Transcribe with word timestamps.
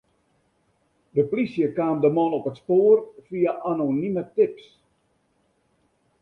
De 1.17 1.23
plysje 1.33 1.67
kaam 1.77 1.97
de 2.03 2.09
man 2.17 2.37
op 2.37 2.47
it 2.51 2.57
spoar 2.61 2.97
fia 3.27 3.51
anonime 3.71 4.23
tips. 4.35 4.65